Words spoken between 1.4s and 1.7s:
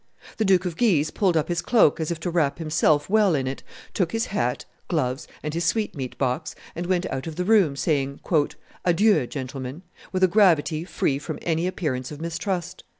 his